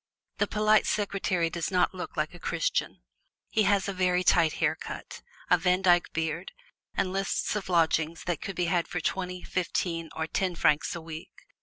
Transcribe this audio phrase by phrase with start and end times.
[0.39, 3.03] The polite Secretary does not look like a Christian:
[3.51, 6.53] he has a very tight hair cut, a Vandyke beard
[6.95, 11.01] and lists of lodgings that can be had for twenty, fifteen or ten francs a
[11.01, 11.43] week.